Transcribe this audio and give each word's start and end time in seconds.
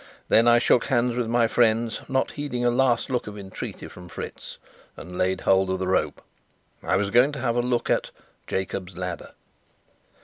Then 0.29 0.47
I 0.47 0.57
shook 0.57 0.85
hands 0.85 1.15
with 1.15 1.27
my 1.27 1.47
friends, 1.47 2.01
not 2.07 2.31
heeding 2.31 2.65
a 2.65 2.71
last 2.71 3.11
look 3.11 3.27
of 3.27 3.37
entreaty 3.37 3.87
from 3.87 4.09
Fritz, 4.09 4.57
and 4.97 5.15
laid 5.15 5.41
hold 5.41 5.69
of 5.69 5.77
the 5.77 5.85
rope. 5.87 6.23
I 6.81 6.95
was 6.95 7.11
going 7.11 7.31
to 7.33 7.39
have 7.39 7.55
a 7.55 7.61
look 7.61 7.87
at 7.87 8.09
"Jacob's 8.47 8.97
Ladder." 8.97 9.33